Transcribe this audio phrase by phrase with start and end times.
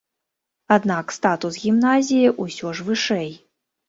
[0.75, 3.31] Аднак статус гімназіі ўсё ж вышэй.